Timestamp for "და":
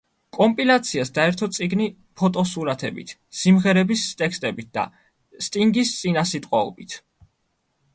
4.81-4.91